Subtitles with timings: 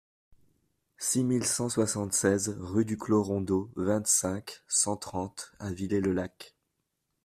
[0.97, 6.55] six mille cent soixante-seize rue du Clos Rondot, vingt-cinq, cent trente à Villers-le-Lac